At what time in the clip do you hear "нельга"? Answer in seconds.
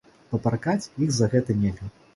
1.65-1.97